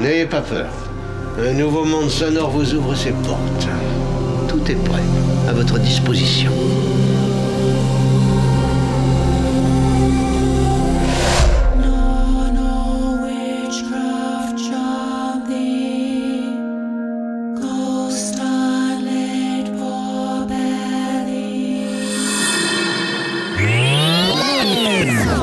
N'ayez 0.00 0.24
pas 0.24 0.40
peur. 0.40 0.72
Un 1.38 1.52
nouveau 1.52 1.84
monde 1.84 2.08
sonore 2.08 2.48
vous 2.48 2.74
ouvre 2.74 2.94
ses 2.94 3.12
portes. 3.12 3.68
Tout 4.48 4.62
est 4.70 4.82
prêt, 4.82 5.02
à 5.46 5.52
votre 5.52 5.78
disposition. 5.78 6.50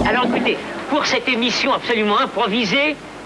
Alors 0.09 0.25
écoutez, 0.25 0.57
pour 0.89 1.05
cette 1.05 1.27
émission 1.27 1.73
absolument 1.73 2.17
improvisée, 2.17 2.95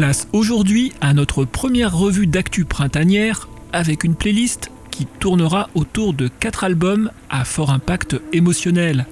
Place 0.00 0.28
aujourd'hui 0.32 0.94
à 1.02 1.12
notre 1.12 1.44
première 1.44 1.94
revue 1.94 2.26
d'actu 2.26 2.64
printanière 2.64 3.50
avec 3.70 4.02
une 4.02 4.14
playlist 4.14 4.70
qui 4.90 5.04
tournera 5.04 5.68
autour 5.74 6.14
de 6.14 6.26
quatre 6.26 6.64
albums 6.64 7.10
à 7.28 7.44
fort 7.44 7.70
impact 7.70 8.16
émotionnel. 8.32 9.04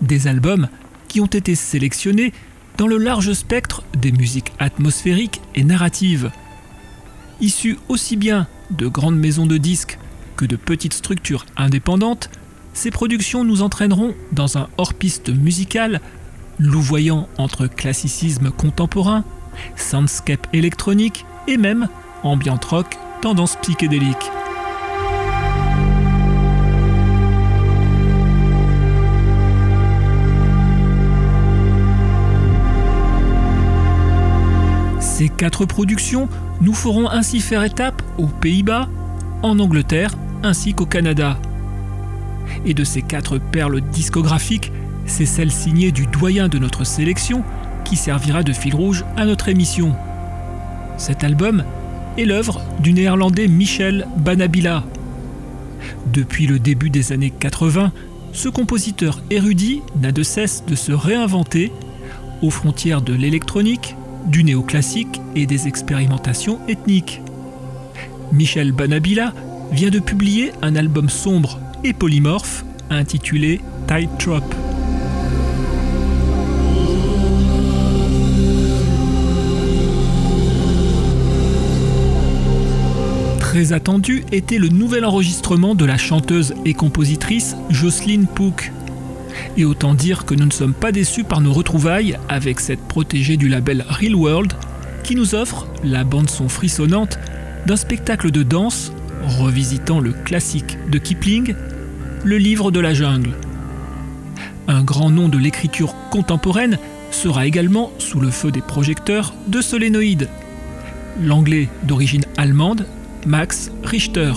Des 0.00 0.26
albums 0.26 0.68
qui 1.08 1.20
ont 1.20 1.26
été 1.26 1.54
sélectionnés 1.54 2.32
dans 2.78 2.86
le 2.86 2.96
large 2.96 3.34
spectre 3.34 3.82
des 3.98 4.10
musiques 4.10 4.54
atmosphériques 4.58 5.42
et 5.54 5.62
narratives. 5.62 6.30
Issus 7.42 7.76
aussi 7.90 8.16
bien 8.16 8.46
de 8.70 8.86
grandes 8.86 9.18
maisons 9.18 9.44
de 9.44 9.58
disques 9.58 9.98
que 10.36 10.46
de 10.46 10.56
petites 10.56 10.94
structures 10.94 11.44
indépendantes, 11.58 12.30
ces 12.72 12.90
productions 12.90 13.44
nous 13.44 13.60
entraîneront 13.60 14.14
dans 14.32 14.56
un 14.56 14.70
hors-piste 14.78 15.28
musical 15.28 16.00
louvoyant 16.58 17.28
entre 17.36 17.66
classicisme 17.66 18.50
contemporain, 18.50 19.22
soundscape 19.76 20.46
électronique 20.52 21.24
et 21.46 21.56
même 21.56 21.88
ambient 22.22 22.60
rock 22.68 22.96
tendance 23.20 23.56
psychédélique. 23.56 24.30
Ces 35.00 35.28
quatre 35.28 35.64
productions 35.64 36.28
nous 36.60 36.74
feront 36.74 37.08
ainsi 37.08 37.40
faire 37.40 37.64
étape 37.64 38.02
aux 38.18 38.26
Pays-Bas, 38.26 38.88
en 39.42 39.58
Angleterre 39.58 40.12
ainsi 40.44 40.74
qu'au 40.74 40.86
Canada. 40.86 41.38
Et 42.64 42.72
de 42.72 42.84
ces 42.84 43.02
quatre 43.02 43.38
perles 43.38 43.80
discographiques, 43.80 44.70
c'est 45.06 45.26
celle 45.26 45.50
signée 45.50 45.90
du 45.90 46.06
doyen 46.06 46.48
de 46.48 46.58
notre 46.58 46.84
sélection 46.84 47.42
qui 47.88 47.96
servira 47.96 48.42
de 48.42 48.52
fil 48.52 48.74
rouge 48.74 49.04
à 49.16 49.24
notre 49.24 49.48
émission. 49.48 49.94
Cet 50.98 51.24
album 51.24 51.64
est 52.18 52.24
l'œuvre 52.24 52.60
du 52.80 52.92
néerlandais 52.92 53.48
Michel 53.48 54.06
Banabila. 54.18 54.84
Depuis 56.12 56.46
le 56.46 56.58
début 56.58 56.90
des 56.90 57.12
années 57.12 57.30
80, 57.30 57.92
ce 58.32 58.48
compositeur 58.48 59.22
érudit 59.30 59.80
n'a 60.02 60.12
de 60.12 60.22
cesse 60.22 60.64
de 60.66 60.74
se 60.74 60.92
réinventer 60.92 61.72
aux 62.42 62.50
frontières 62.50 63.00
de 63.00 63.14
l'électronique, 63.14 63.96
du 64.26 64.44
néoclassique 64.44 65.20
et 65.34 65.46
des 65.46 65.66
expérimentations 65.66 66.58
ethniques. 66.68 67.22
Michel 68.32 68.72
Banabila 68.72 69.32
vient 69.72 69.90
de 69.90 69.98
publier 69.98 70.52
un 70.60 70.76
album 70.76 71.08
sombre 71.08 71.58
et 71.84 71.94
polymorphe 71.94 72.64
intitulé 72.90 73.60
Tide 73.86 74.10
Trop. 74.18 74.67
Très 83.58 83.72
attendu 83.72 84.22
était 84.30 84.58
le 84.58 84.68
nouvel 84.68 85.04
enregistrement 85.04 85.74
de 85.74 85.84
la 85.84 85.98
chanteuse 85.98 86.54
et 86.64 86.74
compositrice 86.74 87.56
Jocelyne 87.70 88.28
Pook. 88.28 88.70
Et 89.56 89.64
autant 89.64 89.94
dire 89.94 90.26
que 90.26 90.36
nous 90.36 90.44
ne 90.44 90.52
sommes 90.52 90.74
pas 90.74 90.92
déçus 90.92 91.24
par 91.24 91.40
nos 91.40 91.52
retrouvailles 91.52 92.16
avec 92.28 92.60
cette 92.60 92.86
protégée 92.86 93.36
du 93.36 93.48
label 93.48 93.84
Real 93.88 94.14
World 94.14 94.52
qui 95.02 95.16
nous 95.16 95.34
offre 95.34 95.66
la 95.82 96.04
bande-son 96.04 96.48
frissonnante 96.48 97.18
d'un 97.66 97.74
spectacle 97.74 98.30
de 98.30 98.44
danse 98.44 98.92
revisitant 99.26 99.98
le 99.98 100.12
classique 100.12 100.78
de 100.88 100.98
Kipling, 100.98 101.56
Le 102.22 102.38
livre 102.38 102.70
de 102.70 102.78
la 102.78 102.94
jungle. 102.94 103.32
Un 104.68 104.84
grand 104.84 105.10
nom 105.10 105.28
de 105.28 105.36
l'écriture 105.36 105.96
contemporaine 106.12 106.78
sera 107.10 107.44
également 107.44 107.90
sous 107.98 108.20
le 108.20 108.30
feu 108.30 108.52
des 108.52 108.62
projecteurs 108.62 109.34
de 109.48 109.60
Solénoïde. 109.60 110.28
L'anglais 111.20 111.68
d'origine 111.82 112.24
allemande, 112.36 112.86
Max 113.28 113.70
Richter. 113.84 114.32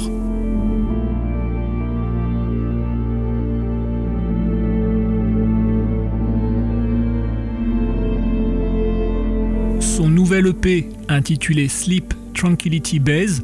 Son 9.80 10.10
nouvel 10.10 10.48
EP, 10.48 10.90
intitulé 11.08 11.70
Sleep 11.70 12.14
Tranquility 12.34 13.00
Base, 13.00 13.44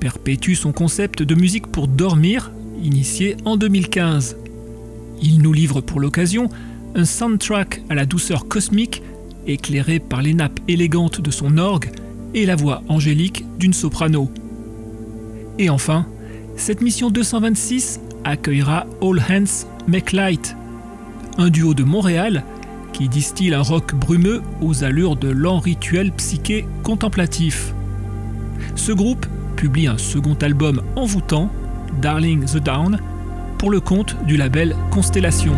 perpétue 0.00 0.54
son 0.54 0.72
concept 0.72 1.22
de 1.22 1.34
musique 1.34 1.66
pour 1.66 1.88
dormir, 1.88 2.50
initié 2.82 3.36
en 3.44 3.58
2015. 3.58 4.38
Il 5.20 5.42
nous 5.42 5.52
livre 5.52 5.82
pour 5.82 6.00
l'occasion 6.00 6.48
un 6.94 7.04
soundtrack 7.04 7.82
à 7.90 7.94
la 7.94 8.06
douceur 8.06 8.48
cosmique, 8.48 9.02
éclairé 9.46 9.98
par 9.98 10.22
les 10.22 10.32
nappes 10.32 10.60
élégantes 10.68 11.20
de 11.20 11.30
son 11.30 11.58
orgue 11.58 11.90
et 12.32 12.46
la 12.46 12.56
voix 12.56 12.82
angélique 12.88 13.44
d'une 13.58 13.74
soprano. 13.74 14.30
Et 15.58 15.70
enfin, 15.70 16.06
cette 16.56 16.82
mission 16.82 17.10
226 17.10 18.00
accueillera 18.24 18.86
All 19.00 19.20
Hands 19.20 19.66
Make 19.86 20.12
Light, 20.12 20.56
un 21.38 21.48
duo 21.48 21.74
de 21.74 21.84
Montréal 21.84 22.44
qui 22.92 23.08
distille 23.08 23.54
un 23.54 23.62
rock 23.62 23.94
brumeux 23.94 24.42
aux 24.60 24.84
allures 24.84 25.16
de 25.16 25.28
lents 25.28 25.58
rituels 25.58 26.12
psyché 26.12 26.66
contemplatifs. 26.82 27.74
Ce 28.74 28.92
groupe 28.92 29.26
publie 29.56 29.86
un 29.86 29.98
second 29.98 30.36
album 30.40 30.82
envoûtant, 30.96 31.50
Darling 32.00 32.44
the 32.44 32.58
Down, 32.58 32.98
pour 33.58 33.70
le 33.70 33.80
compte 33.80 34.16
du 34.26 34.36
label 34.36 34.76
Constellation. 34.90 35.52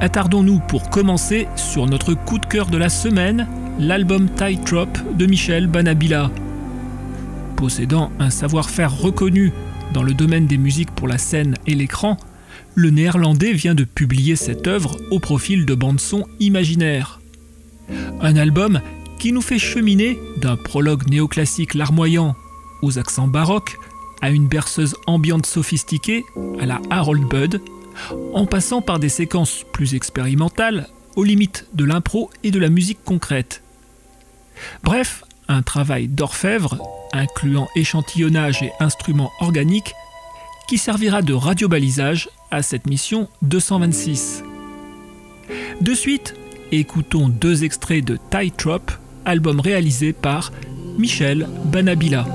Attardons-nous 0.00 0.60
pour 0.60 0.90
commencer 0.90 1.48
sur 1.56 1.86
notre 1.86 2.14
coup 2.14 2.38
de 2.38 2.46
cœur 2.46 2.66
de 2.66 2.76
la 2.76 2.88
semaine, 2.88 3.46
l'album 3.78 4.28
Tide 4.28 4.64
Trop 4.64 4.86
de 5.14 5.26
Michel 5.26 5.66
Banabila. 5.66 6.30
Possédant 7.56 8.10
un 8.18 8.30
savoir-faire 8.30 8.96
reconnu 8.96 9.52
dans 9.92 10.02
le 10.02 10.14
domaine 10.14 10.46
des 10.46 10.58
musiques 10.58 10.90
pour 10.90 11.08
la 11.08 11.18
scène 11.18 11.54
et 11.66 11.74
l'écran, 11.74 12.16
le 12.74 12.90
néerlandais 12.90 13.52
vient 13.52 13.74
de 13.74 13.84
publier 13.84 14.36
cette 14.36 14.66
œuvre 14.66 14.96
au 15.10 15.18
profil 15.18 15.64
de 15.64 15.74
bande-son 15.74 16.26
imaginaire. 16.40 17.20
Un 18.20 18.36
album 18.36 18.80
qui 19.18 19.32
nous 19.32 19.42
fait 19.42 19.58
cheminer 19.58 20.18
d'un 20.38 20.56
prologue 20.56 21.08
néoclassique 21.08 21.74
larmoyant 21.74 22.34
aux 22.82 22.98
accents 22.98 23.28
baroques 23.28 23.76
à 24.20 24.30
une 24.30 24.48
berceuse 24.48 24.96
ambiante 25.06 25.46
sophistiquée 25.46 26.24
à 26.60 26.66
la 26.66 26.80
Harold 26.90 27.24
Budd, 27.24 27.60
en 28.34 28.46
passant 28.46 28.82
par 28.82 28.98
des 28.98 29.08
séquences 29.08 29.64
plus 29.72 29.94
expérimentales 29.94 30.88
aux 31.16 31.24
limites 31.24 31.66
de 31.74 31.84
l'impro 31.84 32.30
et 32.42 32.50
de 32.50 32.58
la 32.58 32.68
musique 32.68 33.02
concrète. 33.04 33.62
Bref, 34.82 35.24
un 35.48 35.62
travail 35.62 36.08
d'orfèvre 36.08 36.78
incluant 37.12 37.68
échantillonnage 37.76 38.62
et 38.62 38.72
instruments 38.80 39.32
organiques, 39.40 39.94
qui 40.68 40.78
servira 40.78 41.22
de 41.22 41.32
radiobalisage 41.32 42.28
à 42.50 42.62
cette 42.62 42.86
mission 42.86 43.28
226. 43.42 44.42
De 45.80 45.94
suite, 45.94 46.34
écoutons 46.72 47.28
deux 47.28 47.64
extraits 47.64 48.04
de 48.04 48.18
Trop, 48.56 48.80
album 49.24 49.60
réalisé 49.60 50.12
par 50.12 50.52
Michel 50.98 51.48
Banabila. 51.66 52.26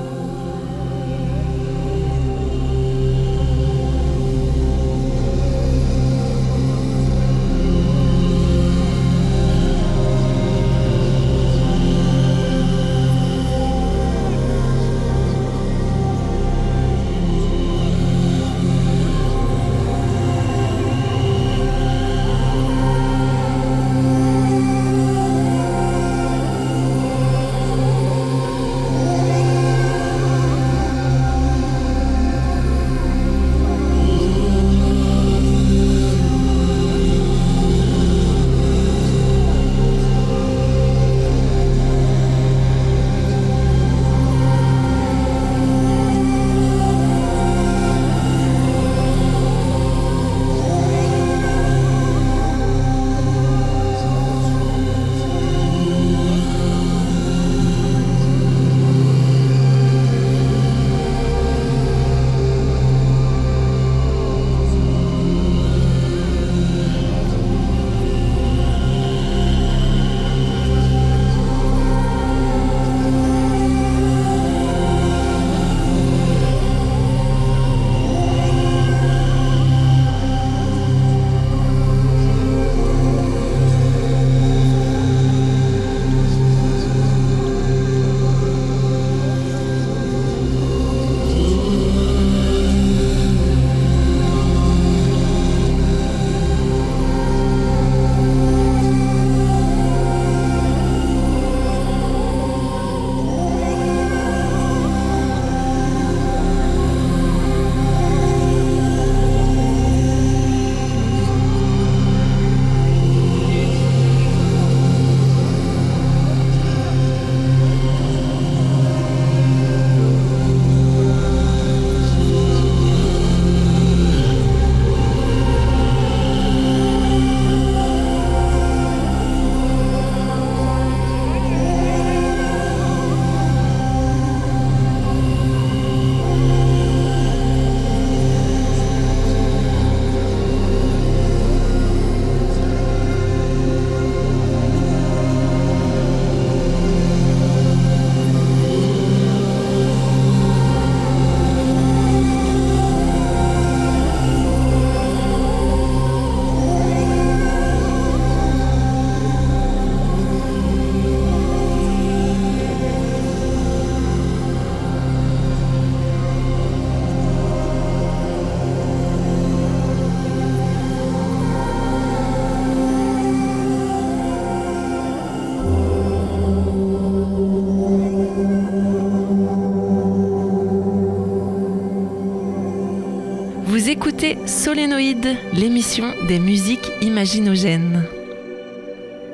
Écoutez 184.24 184.48
Solénoïde, 184.48 185.36
l'émission 185.54 186.14
des 186.28 186.40
musiques 186.40 186.92
imaginogènes. 187.02 188.06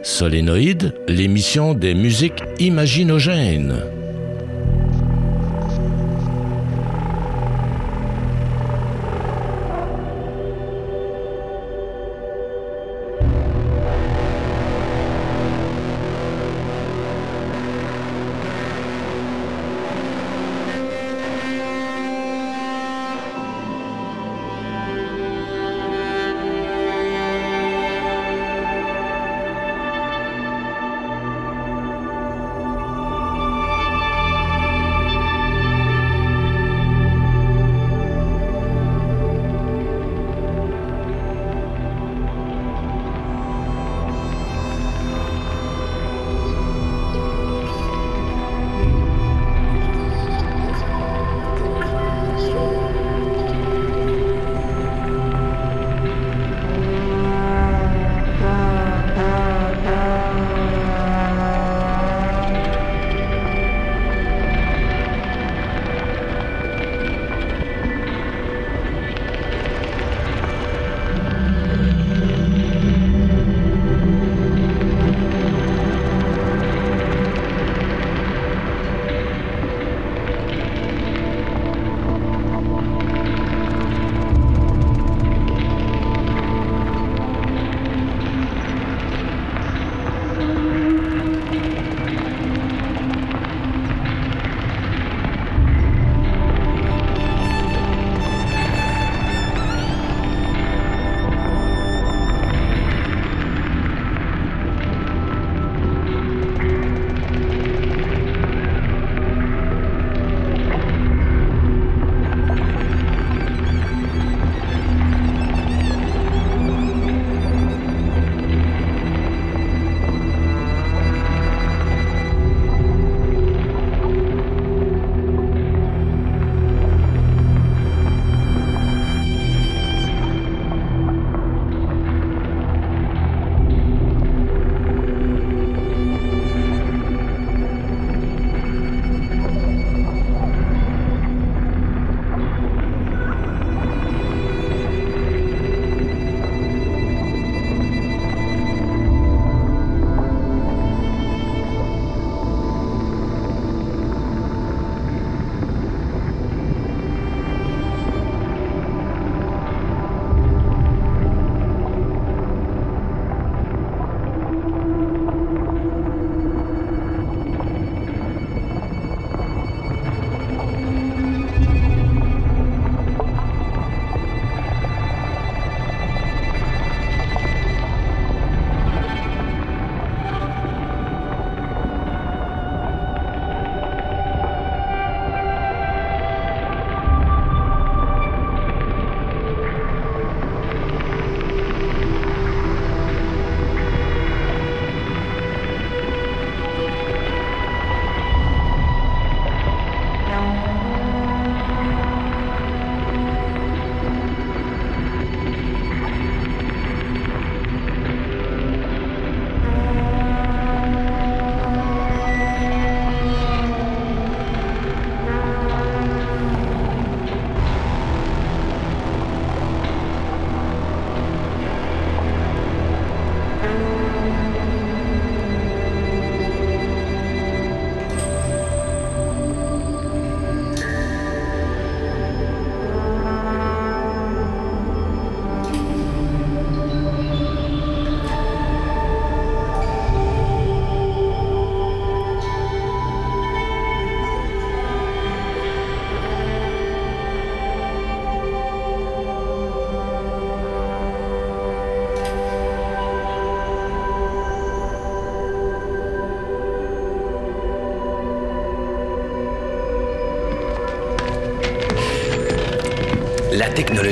Solénoïde, 0.04 0.94
l'émission 1.08 1.74
des 1.74 1.94
musiques 1.94 2.44
imaginogènes. 2.60 3.82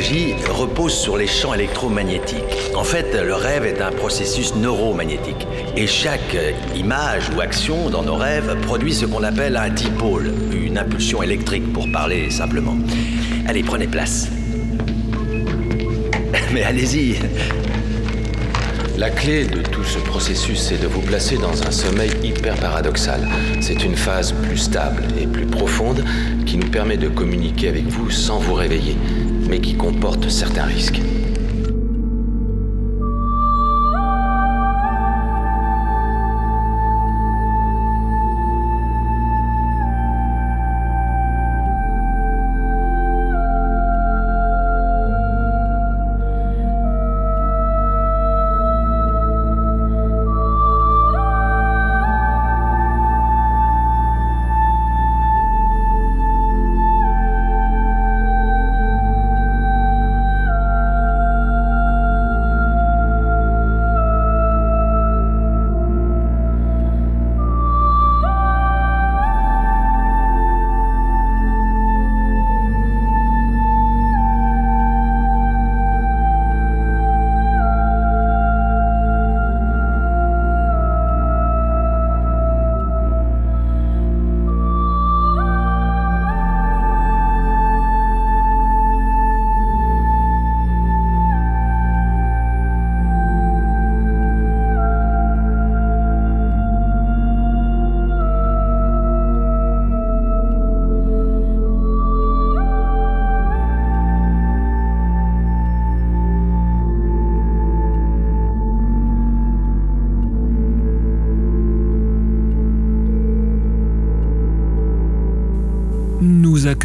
Repose 0.06 0.94
sur 0.94 1.18
les 1.18 1.26
champs 1.26 1.56
électromagnétiques. 1.56 2.72
En 2.76 2.84
fait, 2.84 3.12
le 3.16 3.34
rêve 3.34 3.66
est 3.66 3.82
un 3.82 3.92
processus 3.92 4.54
neuromagnétique. 4.54 5.48
Et 5.76 5.88
chaque 5.88 6.38
image 6.76 7.32
ou 7.36 7.42
action 7.42 7.90
dans 7.90 8.04
nos 8.04 8.16
rêves 8.16 8.56
produit 8.62 8.94
ce 8.94 9.08
qu'on 9.08 9.24
appelle 9.24 9.58
un 9.58 9.70
dipôle, 9.70 10.32
une 10.54 10.78
impulsion 10.78 11.24
électrique 11.24 11.74
pour 11.74 11.92
parler 11.92 12.30
simplement. 12.30 12.78
Allez, 13.48 13.64
prenez 13.64 13.88
place. 13.88 14.28
Mais 16.54 16.62
allez-y. 16.62 17.16
La 18.98 19.10
clé 19.10 19.46
de 19.46 19.62
tout 19.62 19.84
ce 19.84 20.00
processus, 20.00 20.58
c'est 20.58 20.82
de 20.82 20.88
vous 20.88 21.02
placer 21.02 21.38
dans 21.38 21.64
un 21.68 21.72
sommeil 21.72 22.12
hyper 22.24 22.56
paradoxal. 22.56 23.28
C'est 23.60 23.84
une 23.84 23.96
phase 23.96 24.34
plus 24.44 24.58
stable 24.58 25.04
et 25.20 25.28
plus 25.28 25.46
profonde 25.46 26.06
qui 26.46 26.58
nous 26.58 26.70
permet 26.70 26.96
de 26.96 27.10
communiquer 27.10 27.68
avec 27.68 27.88
vous 27.88 28.10
sans 28.10 28.40
vous 28.40 28.54
réveiller, 28.54 28.96
mais 29.48 29.60
qui 29.60 29.76
comporte 29.76 30.30
certains 30.30 30.64
risques. 30.66 31.02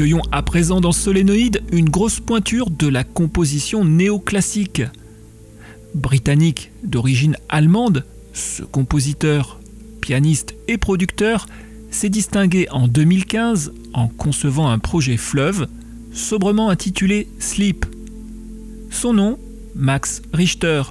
Accueillons 0.01 0.23
à 0.33 0.41
présent 0.41 0.81
dans 0.81 0.93
Solénoïde 0.93 1.61
une 1.73 1.91
grosse 1.91 2.21
pointure 2.21 2.71
de 2.71 2.89
la 2.89 3.05
composition 3.05 3.85
néoclassique. 3.85 4.81
Britannique 5.95 6.73
d'origine 6.83 7.37
allemande, 7.51 8.07
ce 8.33 8.63
compositeur, 8.63 9.61
pianiste 10.01 10.55
et 10.69 10.79
producteur 10.79 11.45
s'est 11.91 12.09
distingué 12.09 12.67
en 12.71 12.89
2015 12.89 13.75
en 13.93 14.09
concevant 14.09 14.71
un 14.71 14.79
projet 14.79 15.19
fleuve 15.19 15.69
sobrement 16.15 16.71
intitulé 16.71 17.29
Sleep. 17.39 17.85
Son 18.89 19.13
nom, 19.13 19.39
Max 19.75 20.23
Richter. 20.33 20.83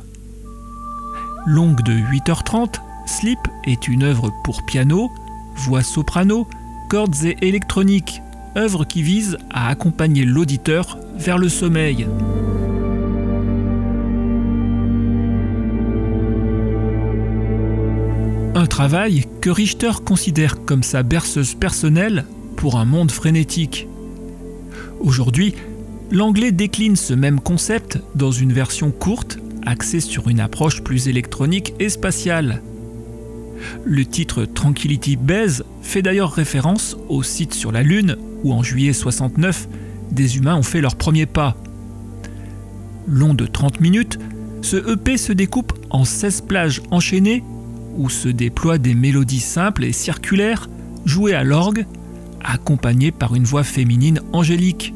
Longue 1.48 1.82
de 1.82 1.94
8h30, 1.94 2.76
Sleep 3.08 3.40
est 3.66 3.88
une 3.88 4.04
œuvre 4.04 4.32
pour 4.44 4.64
piano, 4.68 5.10
voix 5.56 5.82
soprano, 5.82 6.48
cordes 6.90 7.24
et 7.24 7.38
électronique 7.42 8.22
œuvre 8.58 8.86
qui 8.86 9.04
vise 9.04 9.38
à 9.50 9.70
accompagner 9.70 10.26
l'auditeur 10.26 10.98
vers 11.18 11.38
le 11.38 11.50
sommeil. 11.50 12.08
Un 18.56 18.66
travail 18.66 19.26
que 19.42 19.50
Richter 19.50 19.92
considère 20.04 20.64
comme 20.66 20.84
sa 20.84 21.04
berceuse 21.04 21.56
personnelle 21.56 22.26
pour 22.58 22.78
un 22.78 22.86
monde 22.86 23.12
frénétique. 23.12 23.88
Aujourd'hui, 25.00 25.56
l'anglais 26.12 26.52
décline 26.52 26.96
ce 26.96 27.14
même 27.14 27.40
concept 27.40 28.00
dans 28.16 28.32
une 28.32 28.52
version 28.52 28.92
courte 28.92 29.40
axée 29.66 30.02
sur 30.02 30.28
une 30.28 30.40
approche 30.40 30.82
plus 30.82 31.08
électronique 31.08 31.74
et 31.80 31.90
spatiale. 31.90 32.62
Le 33.86 34.06
titre 34.06 34.46
Tranquility 34.46 35.16
Base 35.16 35.64
fait 35.82 36.02
d'ailleurs 36.02 36.32
référence 36.32 36.98
au 37.08 37.24
site 37.24 37.54
sur 37.54 37.72
la 37.72 37.84
Lune 37.84 38.18
où 38.44 38.54
en 38.54 38.64
juillet 38.64 38.94
69, 38.94 39.68
des 40.12 40.38
humains 40.38 40.56
ont 40.56 40.64
fait 40.64 40.82
leur 40.82 40.96
premier 40.96 41.26
pas. 41.26 41.56
Long 43.08 43.34
de 43.34 43.46
30 43.46 43.80
minutes, 43.82 44.20
ce 44.62 44.92
EP 44.92 45.18
se 45.18 45.34
découpe 45.34 45.74
en 45.90 46.06
16 46.06 46.42
plages 46.42 46.82
enchaînées 46.92 47.44
où 47.98 48.10
se 48.10 48.30
déploient 48.30 48.78
des 48.78 48.94
mélodies 48.94 49.40
simples 49.40 49.84
et 49.84 49.92
circulaires 49.92 50.70
jouées 51.06 51.34
à 51.34 51.44
l'orgue, 51.44 51.86
accompagnées 52.44 53.12
par 53.12 53.36
une 53.36 53.44
voix 53.44 53.64
féminine 53.64 54.22
angélique. 54.32 54.94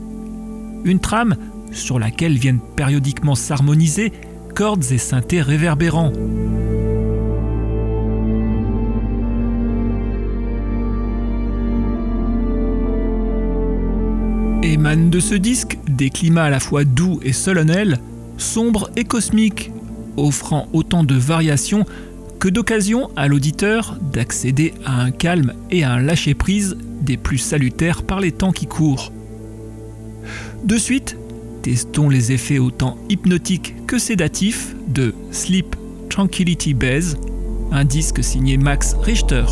Une 0.85 1.00
trame 1.00 1.35
sur 1.71 2.00
laquelle 2.00 2.38
viennent 2.38 2.62
périodiquement 2.75 3.35
s'harmoniser 3.35 4.12
cordes 4.53 4.85
et 4.91 4.97
synthés 4.97 5.41
réverbérants. 5.41 6.12
Émanent 14.74 15.10
de 15.10 15.20
ce 15.20 15.36
disque 15.36 15.77
des 15.88 16.10
climats 16.10 16.46
à 16.46 16.50
la 16.50 16.60
fois 16.60 16.84
doux 16.84 17.20
et 17.24 17.32
solennels, 17.32 18.00
sombres 18.38 18.89
et 18.96 19.03
cosmiques, 19.03 19.72
offrant 20.18 20.68
autant 20.74 21.03
de 21.03 21.13
variations 21.13 21.86
que 22.39 22.50
d'occasions 22.50 23.10
à 23.15 23.27
l'auditeur 23.27 23.98
d'accéder 24.01 24.74
à 24.84 25.00
un 25.00 25.12
calme 25.12 25.53
et 25.70 25.84
à 25.84 25.92
un 25.92 26.01
lâcher-prise 26.01 26.75
des 27.01 27.18
plus 27.18 27.38
salutaires 27.38 28.03
par 28.03 28.20
les 28.20 28.32
temps 28.32 28.51
qui 28.51 28.65
courent. 28.65 29.12
De 30.65 30.77
suite, 30.77 31.18
testons 31.62 32.10
les 32.10 32.32
effets 32.32 32.60
autant 32.60 32.98
hypnotiques 33.10 33.75
que 33.86 34.00
sédatifs 34.00 34.75
de 34.88 35.13
Sleep 35.32 35.75
Tranquility 36.10 36.74
Base, 36.74 37.18
un 37.72 37.86
disque 37.86 38.24
signé 38.24 38.58
Max 38.58 38.96
Richter. 39.01 39.46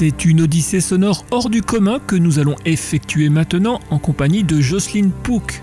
C'est 0.00 0.24
une 0.24 0.40
odyssée 0.40 0.80
sonore 0.80 1.26
hors 1.30 1.50
du 1.50 1.60
commun 1.60 1.98
que 1.98 2.16
nous 2.16 2.38
allons 2.38 2.56
effectuer 2.64 3.28
maintenant 3.28 3.80
en 3.90 3.98
compagnie 3.98 4.44
de 4.44 4.58
Jocelyn 4.58 5.10
Pook. 5.10 5.62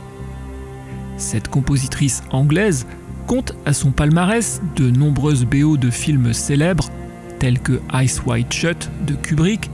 Cette 1.17 1.47
compositrice 1.47 2.21
anglaise 2.29 2.85
compte 3.25 3.55
à 3.65 3.73
son 3.73 3.89
palmarès 3.89 4.61
de 4.75 4.91
nombreuses 4.91 5.43
BO 5.43 5.75
de 5.75 5.89
films 5.89 6.33
célèbres 6.33 6.91
tels 7.39 7.59
que 7.59 7.81
Ice 7.95 8.21
White 8.27 8.53
Shut 8.53 8.91
de 9.07 9.15
Kubrick 9.15 9.71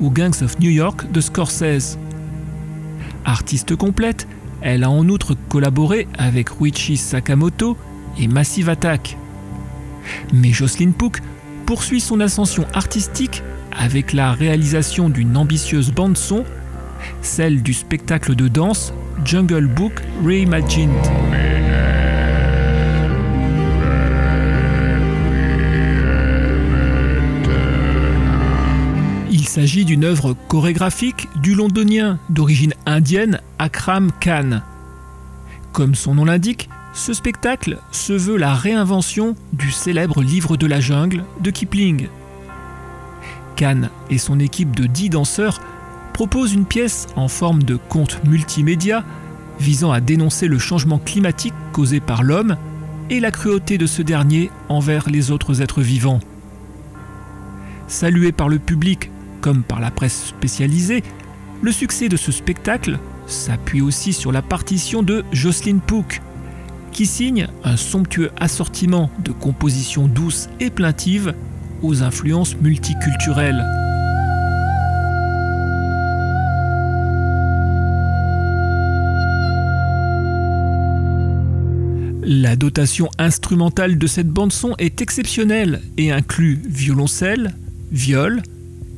ou 0.00 0.08
Gangs 0.08 0.42
of 0.42 0.58
New 0.60 0.70
York 0.70 1.12
de 1.12 1.20
Scorsese. 1.20 1.98
Artiste 3.26 3.76
complète, 3.76 4.26
elle 4.62 4.84
a 4.84 4.88
en 4.88 5.06
outre 5.10 5.36
collaboré 5.50 6.08
avec 6.16 6.48
Ruichi 6.48 6.96
Sakamoto 6.96 7.76
et 8.18 8.28
Massive 8.28 8.70
Attack. 8.70 9.18
Mais 10.32 10.52
Jocelyn 10.52 10.92
Pook 10.92 11.20
poursuit 11.66 12.00
son 12.00 12.20
ascension 12.20 12.64
artistique 12.72 13.42
avec 13.78 14.12
la 14.12 14.32
réalisation 14.32 15.08
d'une 15.08 15.36
ambitieuse 15.36 15.92
bande-son, 15.92 16.44
celle 17.22 17.62
du 17.62 17.74
spectacle 17.74 18.34
de 18.34 18.48
danse 18.48 18.92
Jungle 19.24 19.66
Book 19.66 20.02
Reimagined. 20.24 20.90
Il 29.30 29.46
s'agit 29.48 29.84
d'une 29.84 30.04
œuvre 30.04 30.36
chorégraphique 30.48 31.28
du 31.42 31.54
londonien 31.54 32.18
d'origine 32.30 32.74
indienne 32.84 33.40
Akram 33.58 34.10
Khan. 34.20 34.60
Comme 35.72 35.94
son 35.94 36.14
nom 36.14 36.24
l'indique, 36.24 36.68
ce 36.94 37.12
spectacle 37.12 37.78
se 37.92 38.14
veut 38.14 38.36
la 38.38 38.54
réinvention 38.54 39.36
du 39.52 39.70
célèbre 39.70 40.22
livre 40.22 40.56
de 40.56 40.66
la 40.66 40.80
jungle 40.80 41.24
de 41.40 41.50
Kipling. 41.50 42.08
Khan 43.56 43.88
et 44.10 44.18
son 44.18 44.38
équipe 44.38 44.74
de 44.76 44.86
10 44.86 45.10
danseurs 45.10 45.60
proposent 46.12 46.54
une 46.54 46.64
pièce 46.64 47.06
en 47.16 47.28
forme 47.28 47.62
de 47.62 47.76
conte 47.76 48.22
multimédia 48.24 49.04
visant 49.58 49.92
à 49.92 50.00
dénoncer 50.00 50.48
le 50.48 50.58
changement 50.58 50.98
climatique 50.98 51.54
causé 51.72 52.00
par 52.00 52.22
l'homme 52.22 52.56
et 53.10 53.20
la 53.20 53.30
cruauté 53.30 53.78
de 53.78 53.86
ce 53.86 54.02
dernier 54.02 54.50
envers 54.68 55.08
les 55.08 55.30
autres 55.30 55.62
êtres 55.62 55.82
vivants. 55.82 56.20
Salué 57.88 58.32
par 58.32 58.48
le 58.48 58.58
public 58.58 59.10
comme 59.40 59.62
par 59.62 59.80
la 59.80 59.90
presse 59.90 60.26
spécialisée, 60.26 61.02
le 61.62 61.72
succès 61.72 62.08
de 62.08 62.16
ce 62.16 62.32
spectacle 62.32 62.98
s'appuie 63.26 63.80
aussi 63.80 64.12
sur 64.12 64.32
la 64.32 64.42
partition 64.42 65.02
de 65.02 65.24
Jocelyn 65.32 65.78
Pook, 65.78 66.20
qui 66.92 67.06
signe 67.06 67.48
un 67.62 67.76
somptueux 67.76 68.30
assortiment 68.38 69.10
de 69.20 69.32
compositions 69.32 70.08
douces 70.08 70.48
et 70.60 70.70
plaintives 70.70 71.34
influences 71.94 72.56
multiculturelles. 72.60 73.64
La 82.28 82.56
dotation 82.56 83.08
instrumentale 83.18 83.98
de 83.98 84.06
cette 84.08 84.28
bande-son 84.28 84.74
est 84.78 85.00
exceptionnelle 85.00 85.80
et 85.96 86.10
inclut 86.10 86.60
violoncelle, 86.68 87.54
viol, 87.92 88.42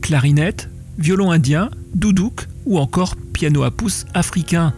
clarinette, 0.01 0.71
violon 0.99 1.31
indien, 1.31 1.71
doudouk 1.95 2.47
ou 2.65 2.79
encore 2.79 3.17
piano 3.35 3.65
à 3.65 3.71
pouce 3.71 4.07
africain. 4.15 4.73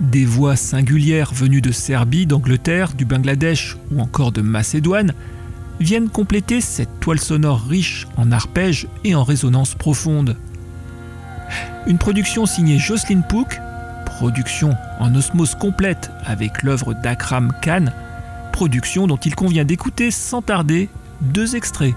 Des 0.00 0.24
voix 0.24 0.54
singulières 0.54 1.34
venues 1.34 1.62
de 1.62 1.72
Serbie, 1.72 2.26
d'Angleterre, 2.26 2.92
du 2.92 3.04
Bangladesh 3.04 3.76
ou 3.90 4.00
encore 4.00 4.30
de 4.30 4.42
Macédoine 4.42 5.12
viennent 5.80 6.08
compléter 6.08 6.60
cette 6.60 7.00
toile 7.00 7.20
sonore 7.20 7.66
riche 7.68 8.06
en 8.16 8.32
arpèges 8.32 8.86
et 9.04 9.14
en 9.14 9.24
résonances 9.24 9.74
profondes. 9.74 10.36
Une 11.86 11.98
production 11.98 12.46
signée 12.46 12.78
Jocelyn 12.78 13.20
Pook, 13.20 13.60
production 14.04 14.74
en 14.98 15.14
osmose 15.14 15.54
complète 15.54 16.10
avec 16.24 16.62
l'œuvre 16.62 16.94
d'Akram 16.94 17.52
Khan, 17.62 17.86
production 18.52 19.06
dont 19.06 19.18
il 19.18 19.34
convient 19.34 19.64
d'écouter 19.64 20.10
sans 20.10 20.42
tarder 20.42 20.88
deux 21.20 21.56
extraits. 21.56 21.94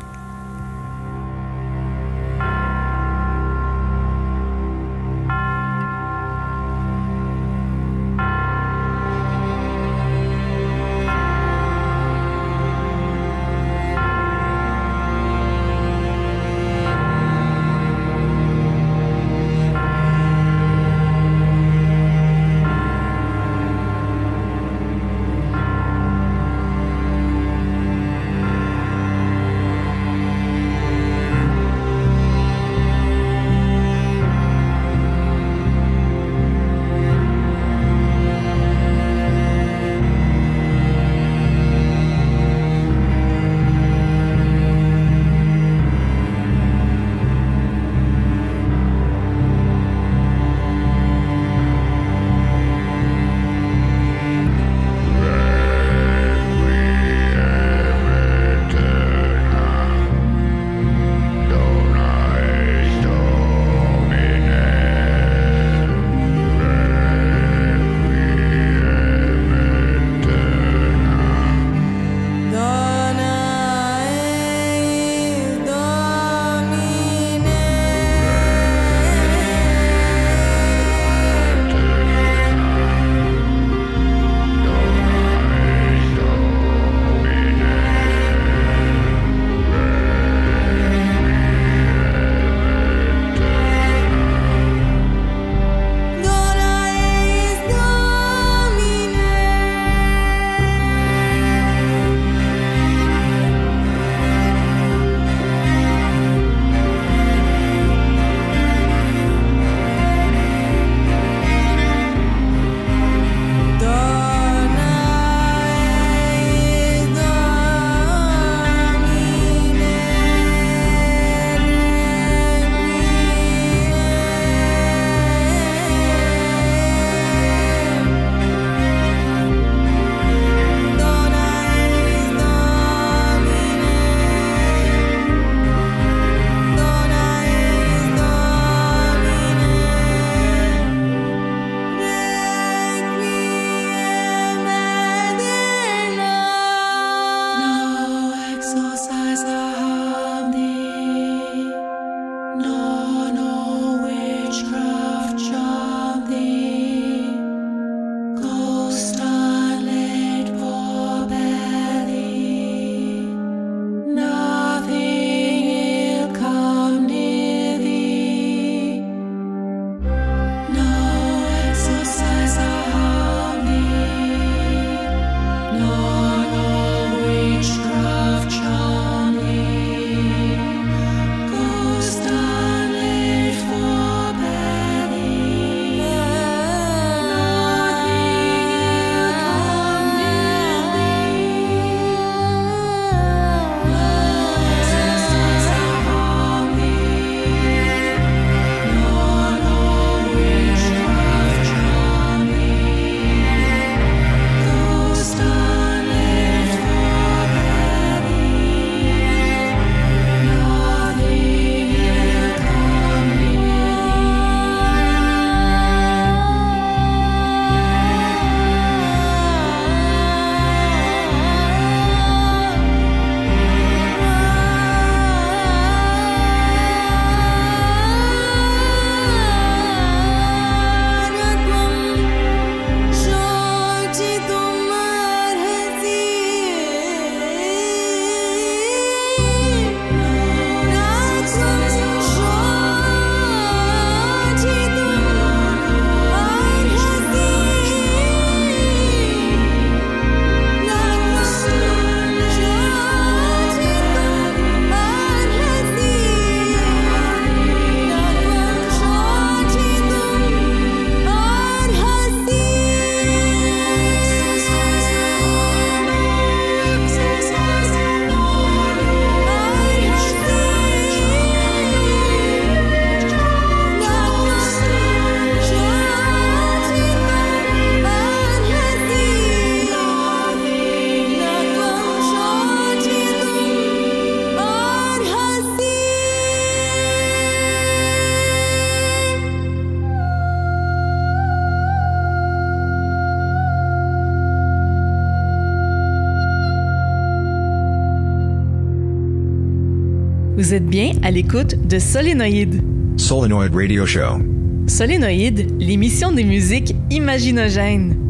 Vous 300.70 300.76
êtes 300.76 300.86
bien 300.86 301.14
à 301.24 301.32
l'écoute 301.32 301.88
de 301.88 301.98
Solénoïde. 301.98 302.84
Solenoid 303.18 303.74
Radio 303.74 304.06
Show. 304.06 304.38
Solénoïde, 304.86 305.74
l'émission 305.80 306.32
des 306.32 306.44
musiques 306.44 306.94
imaginogènes. 307.10 308.29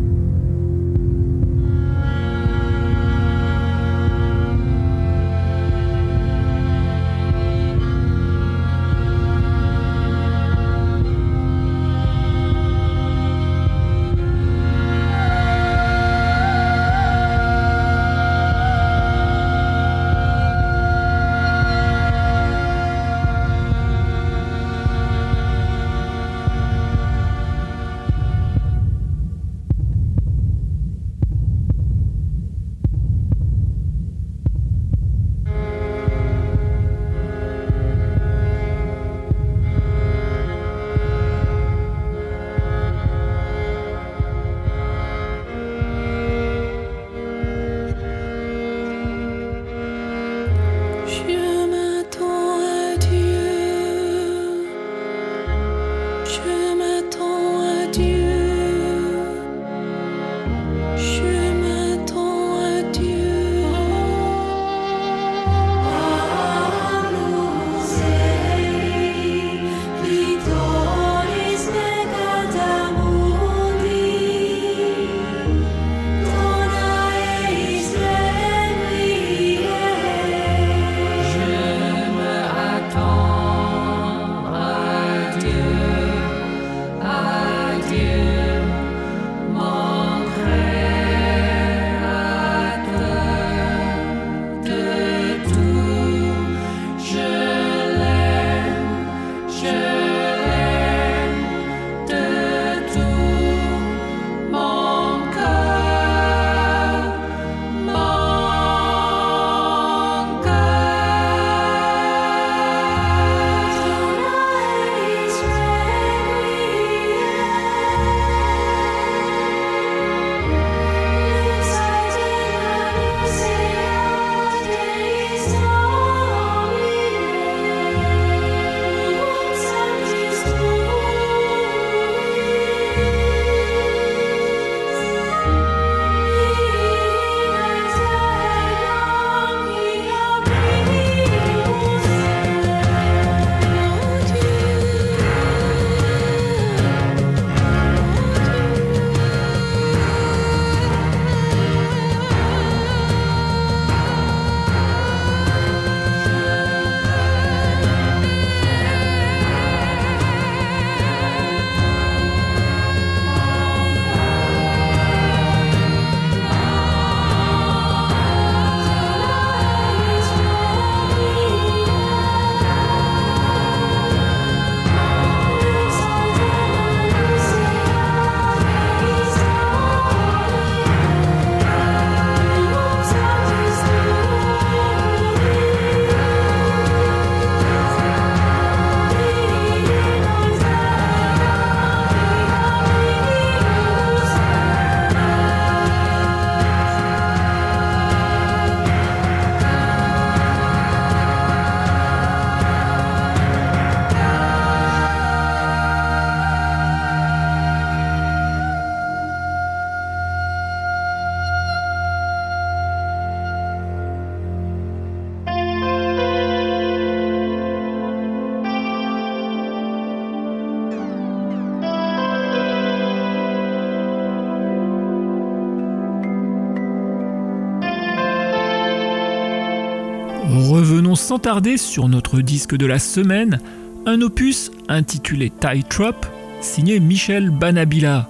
Sur 231.78 232.10
notre 232.10 232.42
disque 232.42 232.76
de 232.76 232.86
la 232.86 233.00
semaine, 233.00 233.60
un 234.06 234.22
opus 234.22 234.72
intitulé 234.90 235.50
Tie 235.50 235.84
Trop, 235.88 236.12
signé 236.60 237.00
Michel 237.00 237.50
Banabila. 237.50 238.28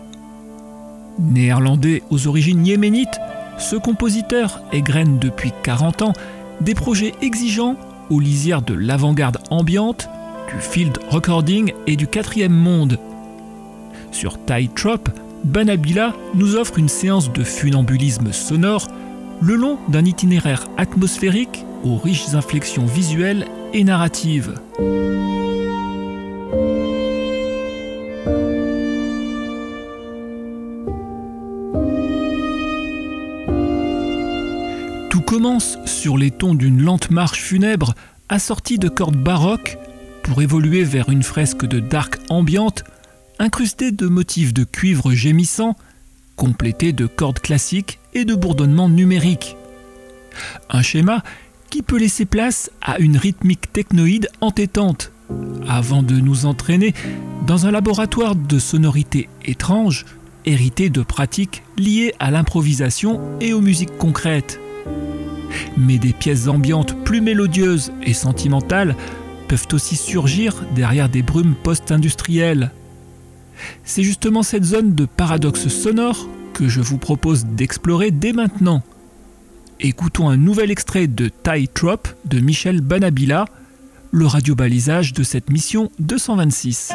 Néerlandais 1.17 2.03
aux 2.11 2.27
origines 2.27 2.65
yéménites, 2.65 3.19
ce 3.57 3.75
compositeur 3.75 4.61
égrène 4.71 5.17
depuis 5.17 5.51
40 5.63 6.01
ans 6.03 6.13
des 6.61 6.75
projets 6.75 7.13
exigeants 7.21 7.77
aux 8.09 8.19
lisières 8.19 8.61
de 8.61 8.73
l'avant-garde 8.73 9.39
ambiante, 9.49 10.07
du 10.53 10.61
field 10.61 10.99
recording 11.09 11.73
et 11.87 11.95
du 11.95 12.07
quatrième 12.07 12.53
monde. 12.53 12.99
Sur 14.11 14.37
Tie 14.45 14.69
Trop, 14.75 15.03
Banabila 15.43 16.13
nous 16.35 16.55
offre 16.55 16.77
une 16.77 16.89
séance 16.89 17.33
de 17.33 17.43
funambulisme 17.43 18.31
sonore 18.31 18.87
le 19.41 19.55
long 19.55 19.77
d'un 19.87 20.05
itinéraire 20.05 20.67
atmosphérique 20.77 21.65
aux 21.83 21.97
riches 21.97 22.33
inflexions 22.33 22.85
visuelles 22.85 23.47
et 23.73 23.83
narratives. 23.83 24.59
Tout 35.09 35.21
commence 35.21 35.77
sur 35.85 36.17
les 36.17 36.31
tons 36.31 36.55
d'une 36.55 36.81
lente 36.81 37.11
marche 37.11 37.41
funèbre 37.41 37.93
assortie 38.29 38.77
de 38.77 38.89
cordes 38.89 39.17
baroques 39.17 39.77
pour 40.23 40.41
évoluer 40.41 40.83
vers 40.83 41.09
une 41.09 41.23
fresque 41.23 41.65
de 41.65 41.79
dark 41.79 42.19
ambiante 42.29 42.83
incrustée 43.39 43.91
de 43.91 44.05
motifs 44.05 44.53
de 44.53 44.63
cuivre 44.63 45.11
gémissant, 45.13 45.75
complétée 46.35 46.93
de 46.93 47.07
cordes 47.07 47.39
classiques 47.39 47.99
et 48.13 48.25
de 48.25 48.35
bourdonnements 48.35 48.89
numériques. 48.89 49.55
Un 50.69 50.81
schéma 50.81 51.23
qui 51.69 51.81
peut 51.81 51.97
laisser 51.97 52.25
place 52.25 52.71
à 52.81 52.99
une 52.99 53.17
rythmique 53.17 53.71
technoïde 53.71 54.29
entêtante, 54.41 55.11
avant 55.67 56.03
de 56.03 56.15
nous 56.15 56.45
entraîner 56.45 56.93
dans 57.45 57.65
un 57.65 57.71
laboratoire 57.71 58.35
de 58.35 58.59
sonorités 58.59 59.29
étranges, 59.45 60.05
hérité 60.45 60.89
de 60.89 61.01
pratiques 61.01 61.63
liées 61.77 62.13
à 62.19 62.31
l'improvisation 62.31 63.21
et 63.39 63.53
aux 63.53 63.61
musiques 63.61 63.97
concrètes. 63.97 64.59
Mais 65.77 65.97
des 65.97 66.13
pièces 66.13 66.47
ambiantes 66.47 66.95
plus 67.03 67.21
mélodieuses 67.21 67.91
et 68.03 68.13
sentimentales 68.13 68.95
peuvent 69.47 69.67
aussi 69.73 69.95
surgir 69.95 70.63
derrière 70.75 71.09
des 71.09 71.23
brumes 71.23 71.55
post-industrielles. 71.55 72.71
C'est 73.83 74.03
justement 74.03 74.43
cette 74.43 74.63
zone 74.63 74.95
de 74.95 75.05
paradoxe 75.05 75.67
sonore 75.67 76.27
que 76.53 76.67
je 76.67 76.81
vous 76.81 76.97
propose 76.97 77.45
d'explorer 77.45 78.11
dès 78.11 78.33
maintenant. 78.33 78.83
Écoutons 79.81 80.27
un 80.27 80.35
nouvel 80.35 80.71
extrait 80.71 81.07
de 81.07 81.29
Tie 81.29 81.69
Trop 81.69 81.95
de 82.25 82.39
Michel 82.41 82.81
Banabila, 82.81 83.45
le 84.11 84.25
radiobalisage 84.25 85.13
de 85.13 85.23
cette 85.23 85.49
mission 85.49 85.89
226. 85.99 86.91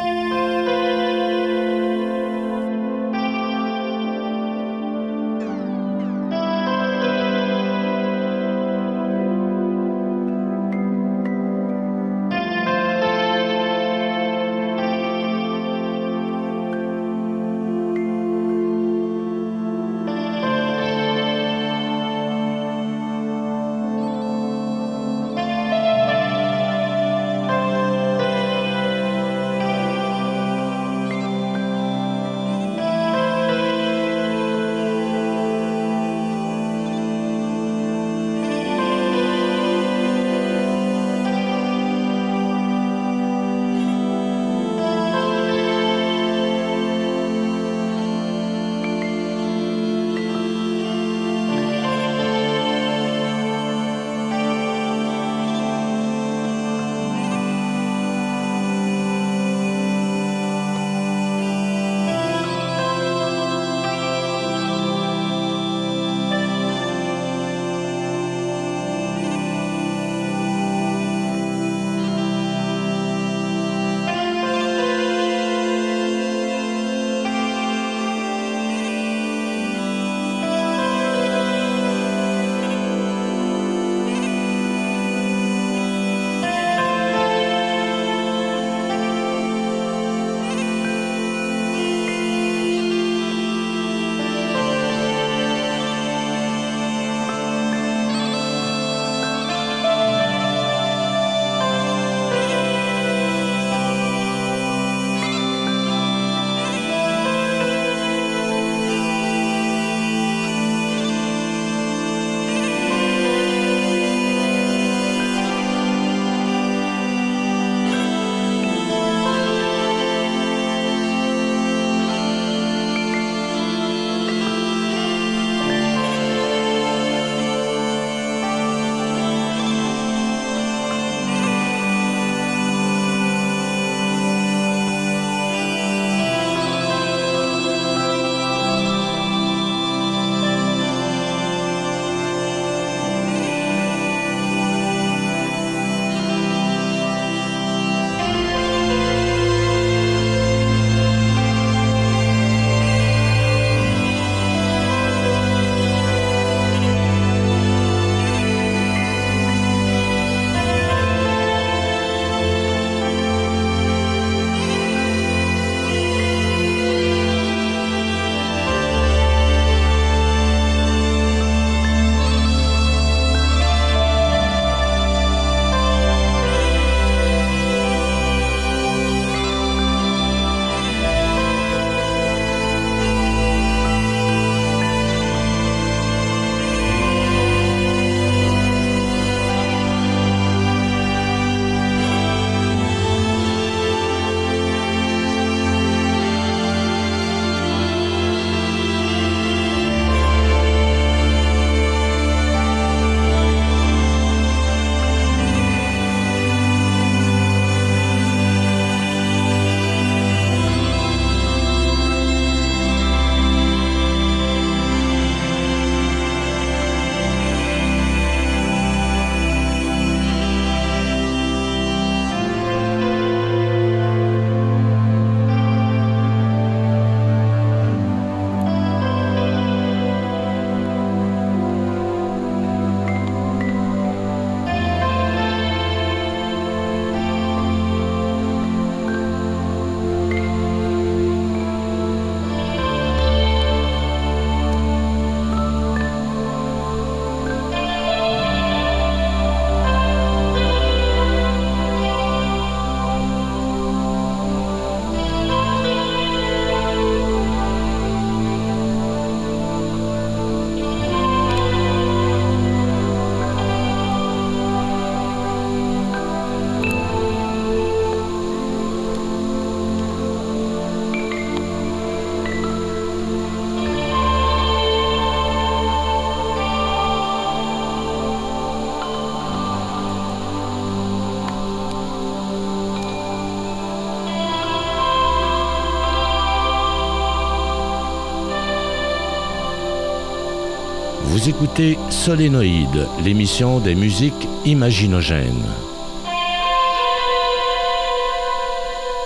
Solénoïde, 292.09 293.05
l'émission 293.21 293.79
des 293.79 293.95
musiques 293.95 294.47
imaginogènes. 294.63 295.65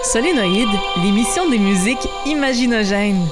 Solénoïde, 0.02 0.68
l'émission 1.04 1.48
des 1.48 1.60
musiques 1.60 2.10
imaginogènes. 2.26 3.28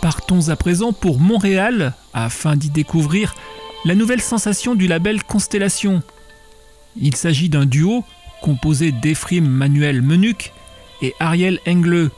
Partons 0.00 0.48
à 0.50 0.54
présent 0.54 0.92
pour 0.92 1.18
Montréal 1.18 1.94
afin 2.14 2.54
d'y 2.54 2.70
découvrir 2.70 3.34
la 3.84 3.96
nouvelle 3.96 4.22
sensation 4.22 4.76
du 4.76 4.86
label 4.86 5.24
Constellation. 5.24 6.02
Il 6.98 7.16
s'agit 7.16 7.48
d'un 7.48 7.66
duo 7.66 8.04
composé 8.42 8.92
d'Ephraim 8.92 9.42
Manuel 9.42 10.02
Menuc 10.02 10.52
et 11.02 11.14
Ariel 11.20 11.60
Engle. 11.66 12.10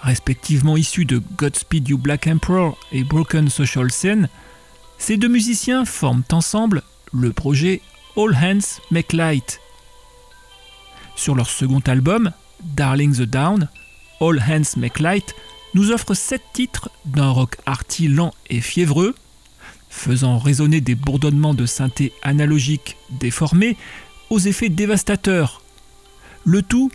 Respectivement 0.00 0.76
issus 0.76 1.04
de 1.04 1.22
Godspeed 1.36 1.88
You 1.88 1.98
Black 1.98 2.26
Emperor 2.26 2.76
et 2.90 3.04
Broken 3.04 3.48
Social 3.48 3.90
Scene, 3.90 4.28
ces 4.98 5.16
deux 5.16 5.28
musiciens 5.28 5.84
forment 5.84 6.24
ensemble 6.32 6.82
le 7.12 7.32
projet 7.32 7.80
All 8.16 8.34
Hands 8.34 8.80
Make 8.90 9.12
Light. 9.12 9.60
Sur 11.14 11.34
leur 11.34 11.48
second 11.48 11.82
album, 11.86 12.32
Darling 12.62 13.14
the 13.14 13.22
Down, 13.22 13.68
All 14.20 14.40
Hands 14.40 14.76
Make 14.76 14.98
Light 14.98 15.34
nous 15.74 15.90
offre 15.90 16.14
sept 16.14 16.42
titres 16.52 16.90
d'un 17.04 17.30
rock 17.30 17.56
arty 17.66 18.08
lent 18.08 18.34
et 18.50 18.60
fiévreux, 18.60 19.14
faisant 19.92 20.38
résonner 20.38 20.80
des 20.80 20.94
bourdonnements 20.96 21.54
de 21.54 21.66
synthé 21.66 22.12
analogiques 22.22 22.96
déformés 23.10 23.76
aux 24.30 24.38
effets 24.38 24.70
dévastateurs. 24.70 25.62
Le 26.44 26.62
tout 26.62 26.90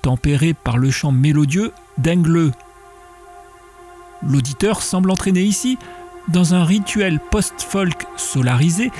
tempéré 0.00 0.54
par 0.54 0.78
le 0.78 0.90
chant 0.90 1.10
mélodieux 1.10 1.72
d'Engle. 1.98 2.52
L'auditeur 4.22 4.80
semble 4.80 5.10
entraîné 5.10 5.42
ici 5.42 5.76
dans 6.28 6.54
un 6.54 6.64
rituel 6.64 7.20
post-folk 7.30 8.06
solarisé, 8.16 8.90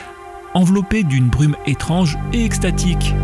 enveloppé 0.53 1.05
d'une 1.05 1.28
brume 1.28 1.57
étrange 1.66 2.18
et 2.32 2.44
extatique. 2.44 3.14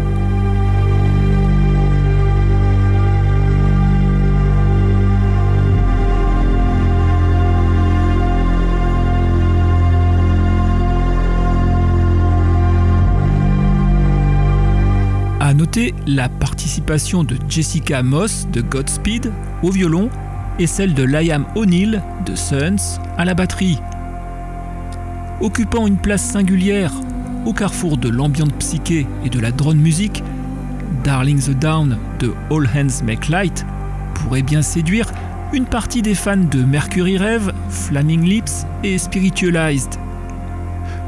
La 16.07 16.29
participation 16.29 17.25
de 17.25 17.39
Jessica 17.49 18.03
Moss 18.03 18.47
de 18.53 18.61
Godspeed 18.61 19.33
au 19.63 19.71
violon 19.71 20.11
et 20.59 20.67
celle 20.67 20.93
de 20.93 21.03
Liam 21.03 21.47
O'Neill 21.55 22.03
de 22.27 22.35
Suns 22.35 23.01
à 23.17 23.25
la 23.25 23.33
batterie. 23.33 23.79
Occupant 25.41 25.87
une 25.87 25.97
place 25.97 26.23
singulière 26.23 26.93
au 27.47 27.55
carrefour 27.55 27.97
de 27.97 28.11
l'ambiante 28.11 28.55
psyché 28.57 29.07
et 29.25 29.31
de 29.31 29.41
la 29.41 29.51
drone 29.51 29.79
music, 29.79 30.23
Darling 31.05 31.41
the 31.41 31.59
Down 31.59 31.97
de 32.19 32.35
All 32.51 32.69
Hands 32.77 33.03
Make 33.03 33.29
Light 33.29 33.65
pourrait 34.15 34.43
bien 34.43 34.61
séduire 34.61 35.11
une 35.55 35.65
partie 35.65 36.03
des 36.03 36.15
fans 36.15 36.37
de 36.37 36.63
Mercury 36.65 37.17
Rêve, 37.17 37.51
Flaming 37.71 38.23
Lips 38.23 38.67
et 38.85 38.99
Spiritualized. 38.99 39.95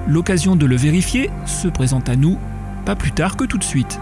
L'occasion 0.09 0.57
de 0.57 0.65
le 0.65 0.77
vérifier 0.77 1.29
se 1.45 1.69
présente 1.69 2.09
à 2.09 2.17
nous 2.17 2.39
pas 2.87 2.97
plus 2.97 3.13
tard 3.13 3.37
que 3.37 3.45
tout 3.45 3.59
de 3.59 3.65
suite. 3.65 4.01